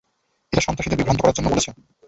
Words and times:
এটা 0.53 0.61
সন্ত্রাসীদের 0.61 0.99
বিভ্রান্ত 0.99 1.19
করার 1.21 1.35
জন্য 1.37 1.47
বলেছে। 1.49 1.69